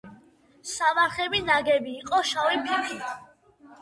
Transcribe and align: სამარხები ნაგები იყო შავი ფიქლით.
სამარხები 0.69 1.41
ნაგები 1.51 1.93
იყო 1.99 2.23
შავი 2.31 2.59
ფიქლით. 2.67 3.13